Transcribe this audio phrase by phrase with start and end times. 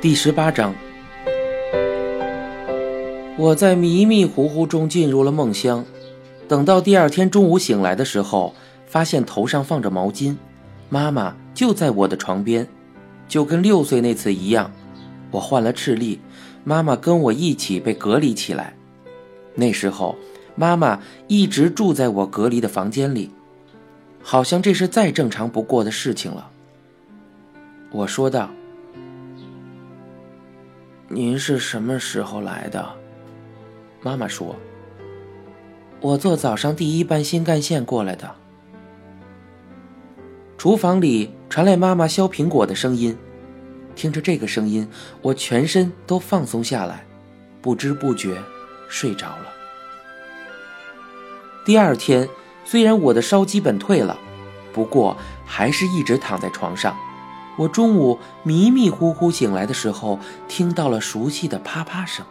[0.00, 0.74] 第十八章，
[3.36, 5.84] 我在迷迷糊糊中进入了梦乡。
[6.48, 8.54] 等到第二天中午醒来的时候，
[8.86, 10.34] 发现头上放着毛巾，
[10.88, 12.66] 妈妈就在我的床边，
[13.28, 14.72] 就跟六岁那次一样。
[15.32, 16.18] 我患了赤痢，
[16.64, 18.74] 妈妈跟我一起被隔离起来。
[19.54, 20.16] 那时候，
[20.54, 20.98] 妈妈
[21.28, 23.28] 一直住在我隔离的房间里，
[24.22, 26.48] 好像这是再正常不过的事情了。
[27.90, 28.48] 我说道。
[31.12, 32.88] 您是什么时候来的？
[34.00, 34.54] 妈妈说
[36.00, 38.32] ：“我坐早上第一班新干线过来的。”
[40.56, 43.18] 厨房里传来妈妈削苹果的声音，
[43.96, 44.88] 听着这个声音，
[45.20, 47.04] 我全身都放松下来，
[47.60, 48.36] 不知不觉
[48.88, 49.46] 睡着了。
[51.64, 52.28] 第二天，
[52.64, 54.16] 虽然我的烧基本退了，
[54.72, 56.96] 不过还是一直躺在床上。
[57.60, 62.24] 我中午迷迷糊糊醒来的时候，听到了熟悉的啪啪声。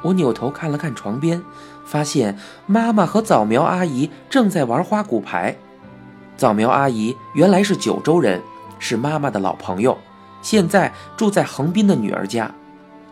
[0.00, 1.42] 我扭头看了看床边，
[1.84, 5.56] 发现妈妈和早苗阿姨正在玩花骨牌。
[6.36, 8.40] 早苗阿姨原来是九州人，
[8.78, 9.98] 是妈妈的老朋友，
[10.40, 12.48] 现在住在横滨的女儿家。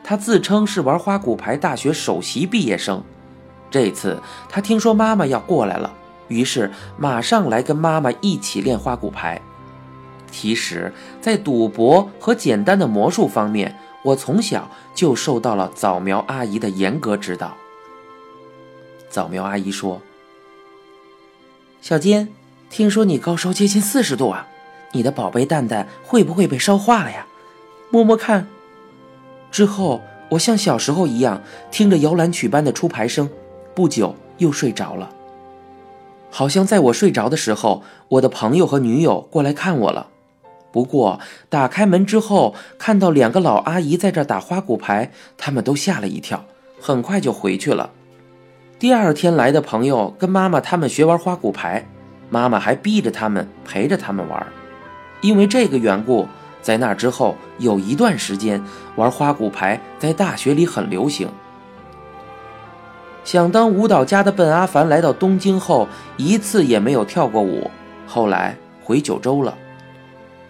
[0.05, 3.03] 她自称是玩花骨牌大学首席毕业生。
[3.69, 5.93] 这次她听说妈妈要过来了，
[6.29, 9.43] 于是马上来跟妈妈一起练花骨牌。
[10.31, 17.57] 其实，在赌博和简单的魔术方面，我从小就受到了早苗阿姨的严格指导。
[19.09, 20.01] 早苗阿姨说
[21.83, 22.29] ：“小坚，
[22.71, 24.47] 听说你高烧接近四十度啊，
[24.93, 27.27] 你的宝贝蛋蛋会不会被烧化了呀？
[27.91, 28.47] 摸摸看。”
[29.51, 31.43] 之后，我像小时候一样，
[31.73, 33.29] 听着摇篮曲般的出牌声，
[33.75, 35.11] 不久又睡着了。
[36.31, 40.07] 好像在我睡着的时候，我的朋友和女友过来看我了。
[40.73, 41.19] 不过，
[41.49, 46.45] 打开门之后，看到两个老阿姨在这打花骨牌，他们都吓了一跳，
[46.81, 47.91] 很快就回去了。
[48.79, 51.87] 第二天来的朋友跟妈妈他们学玩花骨牌，
[52.31, 54.47] 妈妈还逼着他们陪着他们玩。
[55.21, 56.27] 因为这个缘故，
[56.63, 58.63] 在那之后有一段时间，
[58.97, 61.29] 玩花骨牌在大学里很流行。
[63.23, 67.71] 想当舞蹈家的笨阿凡来到东京后，一次也没有跳过舞，
[68.07, 69.55] 后来回九州了。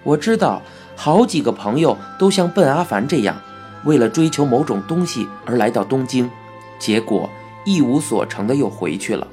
[0.03, 0.63] 我知道
[0.97, 3.37] 好几个朋友都像笨阿凡这样，
[3.85, 6.31] 为了追求某种东西而来到东京，
[6.79, 7.29] 结果
[7.65, 9.27] 一无所成的又回去了。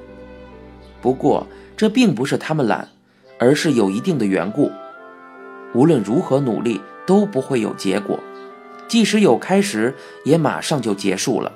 [1.01, 2.87] 不过这并不是他们懒，
[3.39, 4.71] 而是有一定的缘故。
[5.73, 8.19] 无论如何努力都不会有结果，
[8.87, 9.95] 即使有开始，
[10.25, 11.51] 也马上就结束了。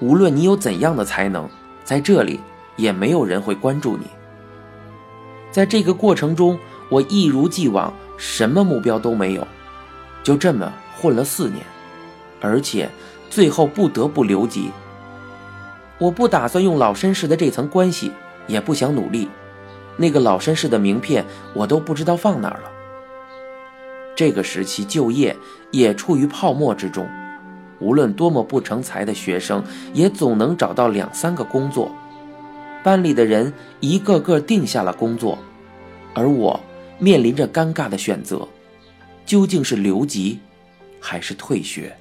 [0.00, 1.48] 无论你有怎样的才能，
[1.84, 2.40] 在这里
[2.76, 4.06] 也没有人会关注你。
[5.50, 6.58] 在这个过程中，
[6.90, 7.92] 我一如既往。
[8.16, 9.46] 什么目标都没有，
[10.22, 11.64] 就这么混了四年，
[12.40, 12.88] 而且
[13.30, 14.70] 最后不得不留级。
[15.98, 18.12] 我不打算用老绅士的这层关系，
[18.46, 19.28] 也不想努力。
[19.96, 21.24] 那个老绅士的名片
[21.54, 22.70] 我都不知道放哪儿了。
[24.14, 25.36] 这个时期就业
[25.70, 27.08] 也处于泡沫之中，
[27.78, 29.62] 无论多么不成才的学生，
[29.92, 31.90] 也总能找到两三个工作。
[32.82, 35.38] 班里的人一个个定下了工作，
[36.14, 36.58] 而我。
[36.98, 38.46] 面临着尴尬的选择，
[39.24, 40.38] 究竟是留级，
[41.00, 41.96] 还是退学？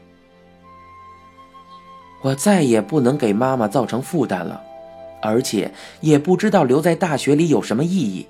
[2.22, 4.62] 我再也不能给妈妈造成负担了，
[5.22, 8.26] 而且也不知道留在大学里有什么意义。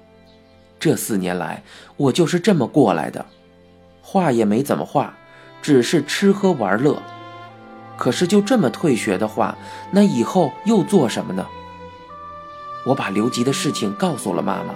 [0.80, 1.64] 这四年来，
[1.96, 3.26] 我就是这么过来的，
[4.02, 5.16] 画也没怎么画，
[5.62, 7.02] 只是吃喝玩乐。
[7.98, 9.58] 可是就这么退学的话，
[9.92, 11.48] 那以后又做什么呢？
[12.86, 14.76] 我把留级的事情告诉了妈妈。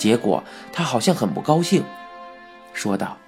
[0.00, 1.84] 结果他好像很不高兴，
[2.72, 3.18] 说道：“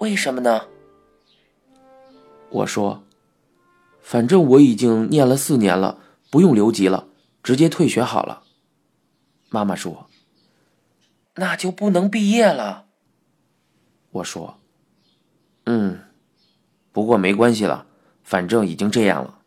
[0.00, 0.62] 为什么呢？”
[2.48, 3.04] 我说
[4.00, 5.98] ：“反正我已经念了四年了，
[6.30, 7.06] 不用留级了，
[7.42, 8.44] 直接退学好了。”
[9.52, 10.08] 妈妈说
[11.36, 12.86] ：“那就不能毕业了。”
[14.12, 14.58] 我说
[15.66, 16.00] ：“嗯，
[16.92, 17.86] 不过没关系了，
[18.22, 19.40] 反正已经这样了。”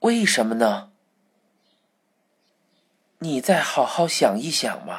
[0.00, 0.87] 为什么呢？
[3.20, 4.98] 你再好好想一想嘛。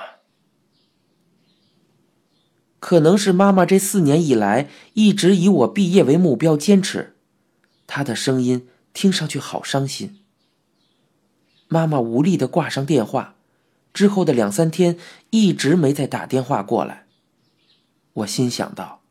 [2.79, 7.15] 可能是妈妈这四年以来一直以我毕业为目标坚持，
[7.87, 10.21] 她的声音听上去好伤心。
[11.67, 13.35] 妈妈无力的挂上电话，
[13.93, 14.97] 之后的两三天
[15.29, 17.05] 一直没再打电话过来。
[18.13, 19.01] 我心想到，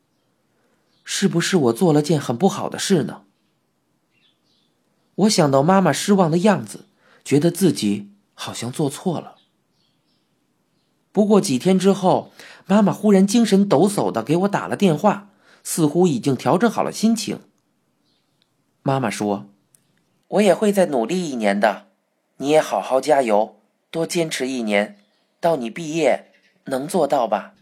[1.05, 3.23] 是不是我做了件很不好的事呢？
[5.15, 6.87] 我想到妈妈失望的样子，
[7.25, 8.11] 觉得自己。
[8.41, 9.35] 好像做错了。
[11.11, 12.31] 不过几天之后，
[12.67, 15.31] 妈妈忽然精神抖擞的给我打了电话，
[15.65, 17.41] 似乎已经调整好了心情。
[18.83, 19.51] 妈妈说
[20.29, 21.89] ：“我也会再努力一年的，
[22.37, 24.97] 你也好好加油，多坚持一年，
[25.41, 26.31] 到你毕业
[26.67, 27.55] 能做到吧？”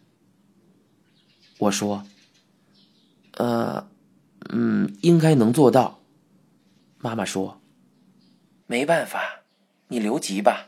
[1.61, 2.05] 我说
[3.39, 3.89] ：“呃，
[4.51, 6.01] 嗯，应该能做到。”
[7.01, 7.63] 妈妈说
[8.69, 9.45] ：“没办法，
[9.89, 10.67] 你留级吧。”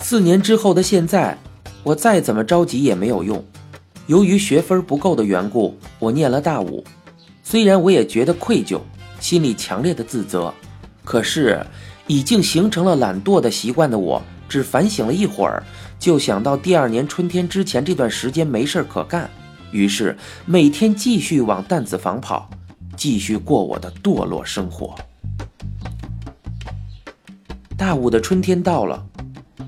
[0.00, 1.38] 四年之后的现在，
[1.84, 3.44] 我再怎么着急也没有用。
[4.08, 6.82] 由于学分不够的缘故，我念了大五。
[7.44, 8.80] 虽然我也觉得愧疚，
[9.20, 10.52] 心里强烈的自责，
[11.04, 11.64] 可是
[12.08, 15.62] 已经形成了懒惰的习惯的我，只反省了一会儿，
[16.00, 19.30] 就想到第二年春天之前这段时间没事可干，
[19.72, 22.50] 于是每天继续往弹子房跑，
[22.96, 24.94] 继续过我的堕落生活。
[27.76, 29.06] 大五的春天到了，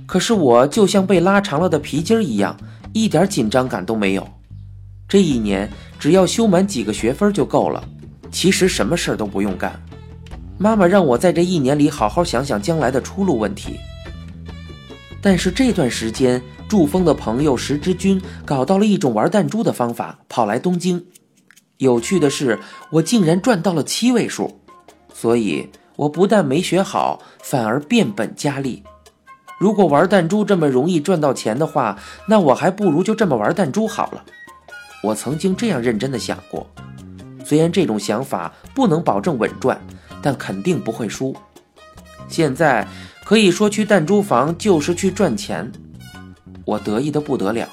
[0.06, 2.56] 可是我就像被拉长了的皮筋儿一样。
[2.94, 4.28] 一点紧张感都没有。
[5.08, 5.66] 这一年
[5.98, 7.82] 只要修满几个学分就够了，
[8.30, 9.80] 其实什么事儿都不用干。
[10.58, 13.80] 妈妈让我在这一年里好好想想将来的出路问题。
[15.22, 16.42] 但是这段时间，
[16.72, 21.04] 祝峰的朋友石之君搞到了一种玩弹珠的方法，跑来东京。
[21.76, 22.58] 有趣的是，
[22.88, 24.58] 我竟然赚到了七位数，
[25.12, 28.82] 所以我不但没学好，反而变本加厉。
[29.58, 34.24] 如果玩弹珠这么容易赚到钱的话，那我还不如就这么玩弹珠好了。
[35.02, 36.66] 我曾经这样认真的想过，
[37.44, 39.78] 虽然这种想法不能保证稳赚，
[40.22, 41.36] 但肯定不会输。
[42.28, 42.88] 现在
[43.26, 45.70] 可以说去弹珠房就是去赚钱，
[46.64, 47.68] 我得意的不得了。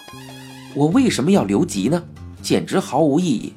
[0.75, 2.03] 我为什么要留级呢？
[2.41, 3.53] 简直毫无意义。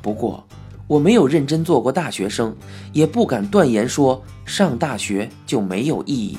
[0.00, 0.46] 不过
[0.86, 2.54] 我没有认真做过大学生，
[2.92, 6.38] 也不敢断言说上大学就没有意义。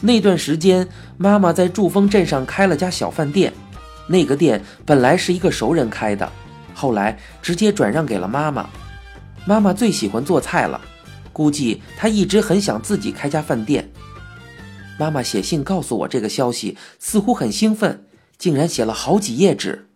[0.00, 3.52] 那段时间，妈妈在祝丰镇上开了家小饭店。
[4.08, 6.28] 那个店本来是一个熟人开的，
[6.74, 8.68] 后来直接转让给了妈妈。
[9.44, 10.80] 妈妈最喜欢做菜了，
[11.32, 13.88] 估计她一直很想自己开家饭店。
[14.98, 18.06] 妈妈写信告诉我这个消息，似乎很兴奋，
[18.38, 19.88] 竟然写了好几页纸。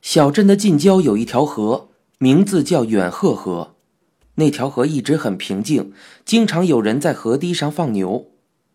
[0.00, 1.88] 小镇的近郊有一条河，
[2.18, 3.76] 名字叫远鹤河。
[4.36, 5.92] 那条河一直很平静，
[6.24, 8.28] 经常有人在河堤上放牛。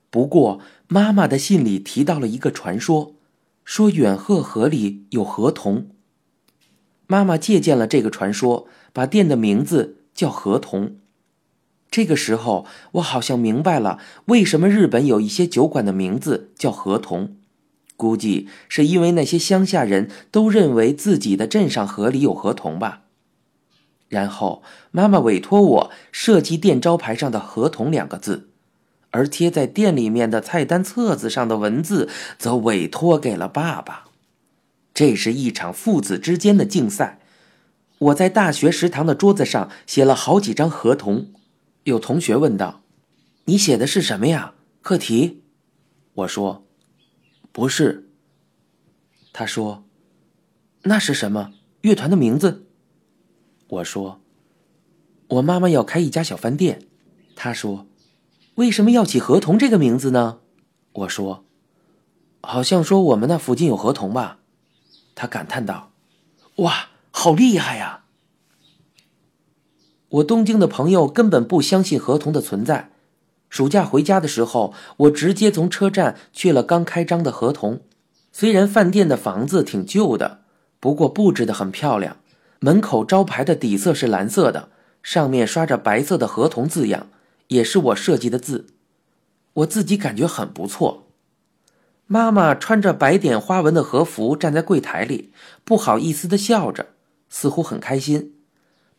[0.10, 3.16] 不过，妈妈的信里提到了一个传说，
[3.64, 5.90] 说远鹤河里有河童。
[7.08, 10.98] 妈妈借鉴了这个传说，把店的名字叫河童。
[11.90, 17.36] 这个时候，我好像明白了为什么日本有一些酒馆的名字叫河童，
[17.96, 23.02] 估计是因为那些乡下人都认为自己的镇上河里有河童吧。
[24.10, 28.50] 然后，妈妈委托我设计店招牌上的“河童”两个字。
[29.12, 34.04] 而贴在店里面的菜单册子上的文字，则委托给了爸爸。
[34.94, 37.20] 这是一场父子之间的竞赛。
[38.00, 41.28] 我在大学食堂的桌子上写了好几张合同。
[41.88, 42.82] 有同学问道
[43.46, 44.56] ：“你写的是什么呀？
[44.82, 45.42] 课题？”
[46.16, 46.68] 我说
[47.54, 48.10] ：“不是。”
[49.32, 49.86] 他说
[50.84, 51.54] ：“那是什么？
[51.80, 52.68] 乐团的名字？”
[53.70, 54.20] 我说
[55.30, 56.82] ：“我妈妈要开一家小饭店。”
[57.36, 57.88] 他说。
[58.56, 60.40] 为什么要起河童这个名字呢？
[60.92, 61.46] 我说，
[62.42, 64.40] 好像说我们那附近有河童吧。
[65.14, 65.92] 他感叹道
[66.58, 68.06] ：“哇，好厉害呀！”
[70.10, 72.92] 我东京的朋友根本不相信合同的存在。
[73.50, 77.82] 暑假回家的时候，我直接从车站去了刚开张的合同。
[78.32, 80.42] 虽然饭店的房子挺旧的，
[80.80, 82.18] 不过布置的很漂亮。
[82.60, 84.70] 门口招牌的底色是蓝色的，
[85.04, 87.08] 上面刷着白色的合同字样。
[87.48, 88.68] 也是我设计的字，
[89.54, 91.08] 我自己感觉很不错。
[92.06, 95.32] 妈妈穿着白点花纹的和服站在柜台里，
[95.64, 96.88] 不好意思的笑着，
[97.30, 98.34] 似乎很开心。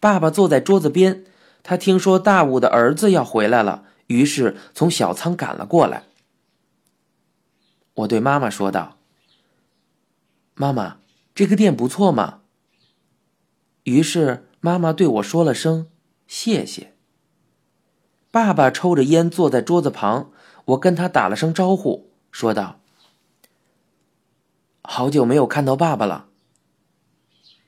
[0.01, 1.25] 爸爸坐在桌子边，
[1.63, 6.05] 他听说大武的儿子要回来了，于是从小仓赶了过来。
[7.95, 8.97] 我对妈妈说道
[10.55, 10.99] ：“妈妈，
[11.35, 12.41] 这个店不错嘛。”
[13.85, 15.89] 于是妈妈对我说了声
[16.27, 16.95] 谢谢。
[18.31, 20.31] 爸爸抽着烟坐在桌子旁，
[20.67, 22.79] 我跟他打了声招呼，说道
[24.83, 26.29] ：“好久没有看到爸爸了。”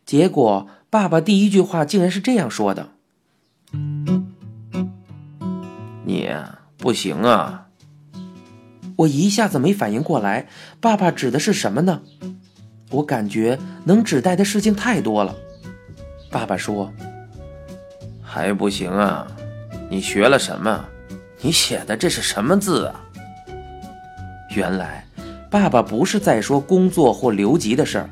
[0.06, 2.88] 结果，爸爸第一句话竟然是这样说的
[6.04, 6.28] ：“你
[6.76, 7.68] 不行啊！”
[8.98, 10.48] 我一下子没反应过来，
[10.80, 12.02] 爸爸指的是什么呢？
[12.90, 15.36] 我感觉能指代的事情太多了。
[16.28, 16.92] 爸爸说
[18.20, 19.28] ：“还不行啊。”
[19.88, 20.84] 你学了什么？
[21.40, 23.04] 你写的这是什么字啊？”
[24.56, 25.06] 原来，
[25.48, 28.10] 爸爸不是在说工作或留级的事儿，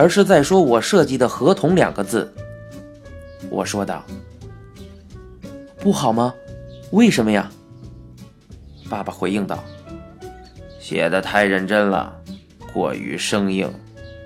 [0.00, 2.32] 而是在说我设计的“合同”两个字。
[3.50, 4.02] 我说道
[5.78, 6.32] ：“不好吗？
[6.92, 7.50] 为什么呀？”
[8.88, 9.62] 爸爸回应道
[10.80, 12.16] ：“写的太认真了，
[12.72, 13.70] 过于生硬，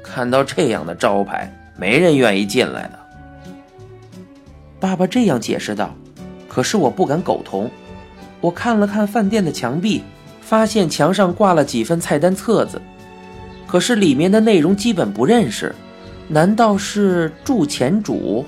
[0.01, 2.99] 看到这样的招牌，没人愿意进来的。”
[4.79, 5.93] 爸爸这样解释道。
[6.49, 7.69] 可是我不敢苟同。
[8.41, 10.05] 我看了看饭店的墙壁，
[10.41, 12.81] 发现墙上挂了几份菜单册子，
[13.75, 15.75] 可是里面的内容基本不认识。
[16.29, 18.45] 难道是祝前主？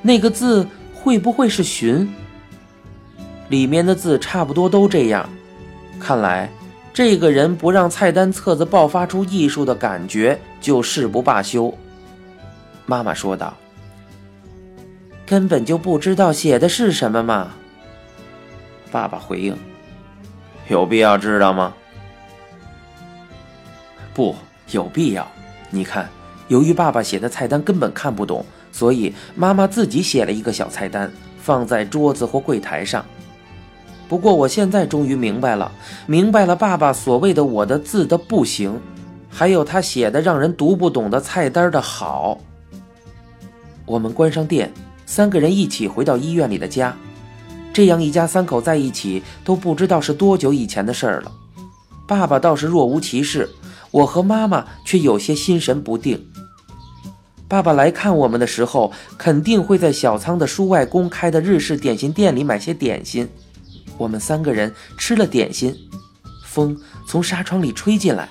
[0.00, 0.64] 那个字
[0.94, 2.08] 会不会是寻？
[3.48, 5.28] 里面的字差不多都这样。
[5.98, 6.48] 看来
[6.94, 11.76] 这个人不让菜单册子爆发出艺术的感觉，就誓不罢休。
[12.86, 13.52] 妈妈说道。
[15.26, 17.54] 根本就不知道写的是什么嘛。
[18.92, 19.56] 爸爸回应
[20.70, 21.74] ：“有必要知道吗
[24.18, 24.34] ？”“不，
[24.72, 25.24] 有必要。
[25.70, 26.08] 你看，
[26.48, 31.08] 由于爸爸写的菜单根本看不懂，所以妈妈自己写了一个小菜单，
[31.40, 33.06] 放在桌子或柜台上。
[34.08, 35.70] 不过我现在终于明白了，
[36.06, 38.80] 明白了爸爸所谓的我的字的不行，
[39.30, 42.40] 还有他写的让人读不懂的菜单的好。”
[43.86, 44.72] 我们关上店。
[45.06, 46.94] 三个人一起回到医院里的家，
[47.72, 51.32] 这样一家三口在一起都不知道是多久以前的事儿了。
[52.06, 53.48] 爸爸倒是若无其事，
[53.90, 56.26] 我和妈妈却有些心神不定。
[57.48, 63.28] 爸爸来看我们的时候，肯定会在小仓的叔外公开的日式点心店里买些点心。
[63.96, 65.74] 我们三个人吃了点心，
[66.44, 68.28] 风从纱窗里吹进来，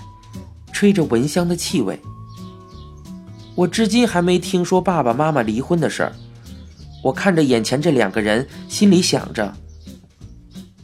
[0.71, 1.99] 吹着蚊香的气味。
[3.55, 6.13] 我至今还没听说爸爸妈妈离婚的事儿。
[7.03, 9.51] 我看着眼前这两个人，心里想着：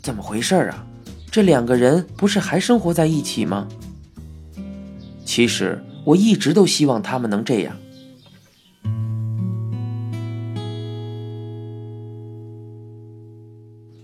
[0.02, 0.84] 怎么回事啊？
[1.30, 3.68] 这两个人不是还生活在一起吗？
[5.36, 7.76] 其实我一直都希望他们能这样。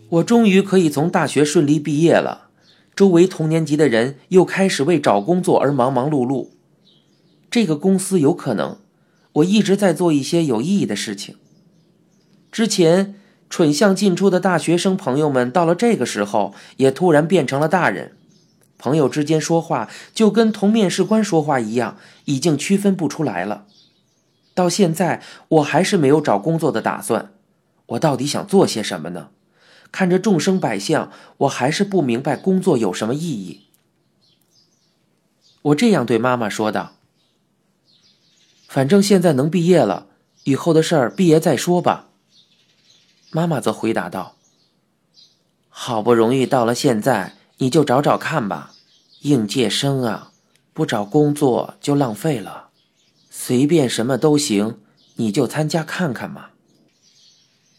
[0.09, 2.49] 我终于可以从大学顺利毕业了，
[2.95, 6.47] 周围同年级的人又开始为找工作而忙忙碌碌。
[7.51, 8.79] 这个公司有可能，
[9.33, 11.35] 我一直在做一些有意义的事情。
[12.51, 13.13] 之前
[13.51, 18.13] 蠢相尽出的大学生朋友们，到了这个时候也突然变成了大人。
[18.79, 23.65] 朋友之间说话就跟同面试官说话一样，已经区分不出来了。
[24.55, 27.33] 到现在我还是没有找工作的打算。
[27.87, 29.29] 我到底想做些什么呢？
[29.91, 33.65] 看着众生百相，我还是不明白工作有什么意义。
[35.63, 36.93] 我这样对妈妈说道
[38.69, 40.05] ：“反正现在能毕业了，
[40.43, 42.09] 以后的事儿毕业再说吧。”
[43.31, 44.35] 妈妈则回答道
[45.67, 48.73] ：“好不容易到了现在，你就找找看吧。
[49.21, 50.31] 应届生啊，
[50.73, 52.69] 不找工作就浪费了。
[53.29, 54.79] 随便什么都行，
[55.15, 56.47] 你就参加看看嘛。”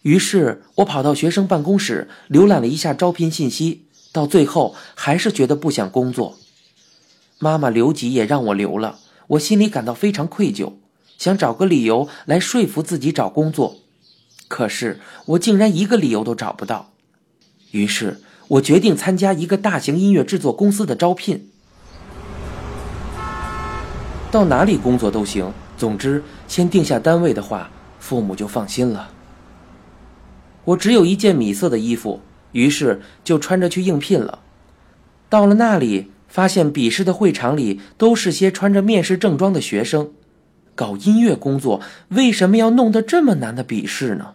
[0.02, 6.38] 于是，我跑到学生办公室浏览了一下招聘信息，到最后还是觉得不想工作。
[7.38, 10.72] 妈妈留级也让我留了，我心里感到非常愧疚，
[11.18, 13.76] 想找个理由来说服自己找工作。
[14.48, 16.92] 可是我竟然一个理由都找不到，
[17.70, 21.48] 于是我决定参加一个大型音乐制作公司的招聘。
[24.32, 29.12] 到哪里工作都行，总之先定下单位的话，父母就放心了。
[30.64, 34.40] 我只有一件米色的衣服，于是就穿着去应聘了。
[35.28, 40.10] 到了那里，发现笔试的会场里都是些穿着面试正装的学生，
[40.74, 44.34] 搞音乐工作为什么要弄得这么难的笔试呢？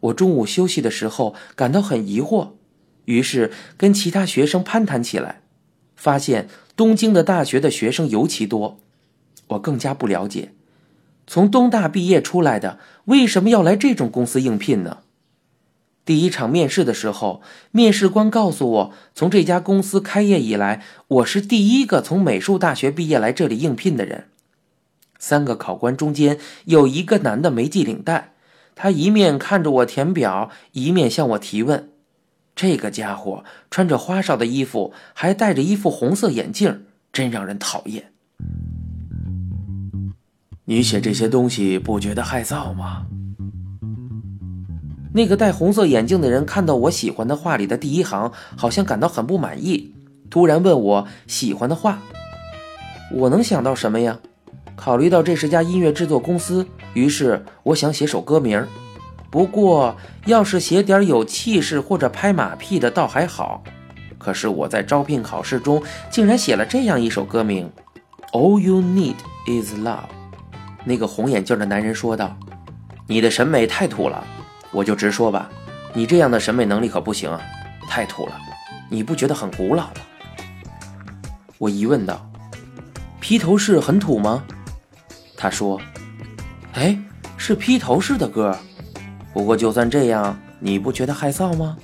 [0.00, 2.48] 我中午休息的时候感到很疑惑，
[3.10, 5.40] 于是跟其他学生攀谈起来，
[5.96, 8.78] 发现东京的大学的学生尤其多，
[9.48, 10.52] 我更加不了解，
[11.26, 14.98] 从东大毕业出来的为什么要来这种公司应聘呢？
[16.04, 24.28] 第一场面试的时候，面试官告诉我，从这家公司开业以来，我是第一个从美术大学毕业来这里应聘的人。
[25.18, 28.32] 三个考官中间有一个男的没系领带。
[28.74, 31.89] 他一面看着我填表，一面向我提问。
[32.60, 38.12] 这个家伙穿着花哨的衣服，还戴着一副红色眼镜，真让人讨厌。
[40.66, 43.06] 你写这些东西不觉得害臊吗？
[45.14, 49.94] 那个戴红色眼镜的人看到我喜欢的画里的第一行，好像感到很不满意，
[50.28, 52.02] 突然问我喜欢的画。
[53.10, 54.18] 我能想到什么呀？
[54.76, 58.62] 考虑到这是家音乐制作公司，于是我想写首歌名。
[59.30, 59.96] 不过
[60.26, 63.62] 要是写点有气势或者拍马屁的倒还好。
[64.18, 67.70] 可是我在招聘考试中竟然写了这样一首歌名
[68.32, 69.14] ：All you need
[69.46, 70.10] is love。
[70.84, 72.36] 那个红眼镜的男人说道
[73.06, 74.22] ：“你的审美太土了，
[74.72, 75.48] 我就直说吧，
[75.94, 77.40] 你这样的审美能力可不行啊，
[77.88, 78.32] 太土了，
[78.90, 79.94] 你不觉得很古老吗？”
[81.56, 82.30] 我疑问道
[83.20, 84.42] ：“披头士很土吗？”
[85.36, 85.80] 他说
[86.74, 86.98] ：“哎，
[87.36, 88.54] 是披头士的歌。
[89.32, 91.76] 不过就算这样，你不觉得害臊吗？”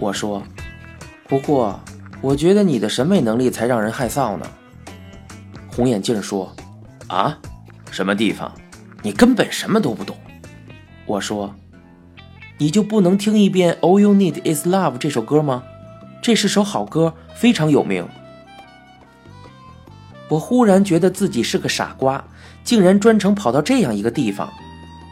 [0.00, 0.42] 我说
[1.28, 1.78] ：“不过，
[2.20, 4.46] 我觉得你的审美能力才让人害臊呢。”
[5.70, 6.54] 红眼镜说
[7.08, 7.38] ：“啊，
[7.90, 8.52] 什么地方？
[9.02, 10.16] 你根本什么都不懂。”
[11.06, 11.54] 我说
[12.58, 15.64] ：“你就不能听一遍《All You Need Is Love》这首歌吗？
[16.22, 18.08] 这是首好歌，非常有名。”
[20.30, 22.24] 我忽然觉得自己是个傻瓜，
[22.64, 24.50] 竟然专程跑到这样一个地方。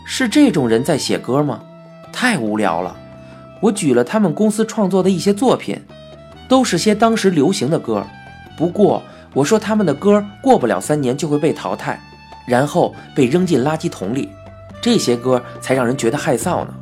[0.04, 1.62] 是这种人在写歌吗？
[2.12, 2.96] 太无聊了。
[3.60, 5.80] 我举了他们公司创作的一些作品，
[6.48, 8.04] 都是些当时流行的歌。
[8.56, 11.98] 不过我说他们的歌过不了三年就会被淘汰，
[12.46, 14.28] 然后被扔进垃圾桶里。
[14.82, 16.74] 这些歌才让人觉得害臊呢。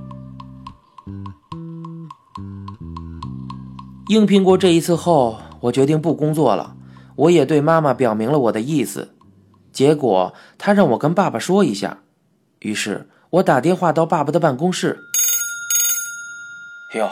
[4.08, 6.74] 应聘过这一次后，我决定不工作了。
[7.14, 9.14] 我也对妈妈表明了我的意思，
[9.70, 11.98] 结果她让我跟爸爸说一下。
[12.60, 14.98] 于是我打电话到爸爸的办公室。
[16.94, 17.10] 哟，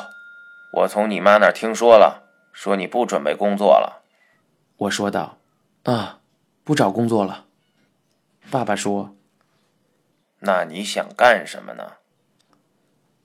[0.73, 4.02] 我从你妈那儿听说了，说你不准备工作了。
[4.76, 5.38] 我说道
[5.85, 6.21] ：“啊，
[6.64, 7.47] 不找工作了。”
[8.50, 9.17] 爸爸说
[10.40, 11.95] ：“那你想干什么呢？”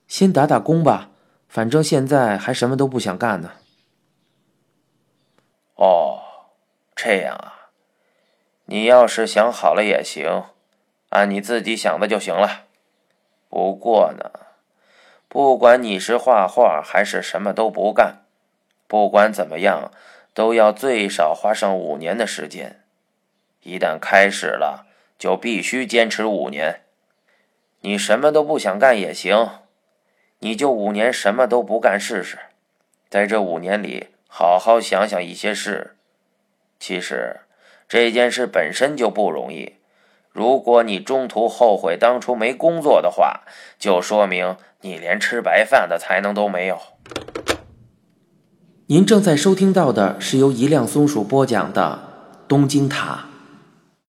[0.07, 1.09] 先打打工吧，
[1.47, 3.51] 反正现在还什么都不想干呢。
[5.75, 6.19] 哦。
[6.95, 7.71] 这样啊，
[8.65, 10.43] 你要是想好了也行，
[11.13, 12.65] 按你自己想的就行了。
[13.47, 14.31] 不过呢，
[15.27, 18.23] 不管你是画画还是什么都不干，
[18.87, 19.91] 不管怎么样，
[20.33, 22.81] 都要最少花上五年的时间。
[23.61, 24.87] 一旦开始了，
[25.19, 26.81] 就必须坚持五年。
[27.81, 29.59] 你什么都不想干也行，
[30.39, 32.39] 你就五年什么都不干试试，
[33.07, 35.95] 在这五年里好好想想一些事。
[36.79, 37.41] 其实，
[37.87, 39.75] 这件事本身就不容易。
[40.33, 43.41] 如果你中途后悔当初没工作的话，
[43.77, 46.79] 就说明你连吃白饭的才能都没有。
[48.87, 51.99] 您正在收听到的是由一辆松鼠播讲的
[52.47, 53.25] 《东京塔》。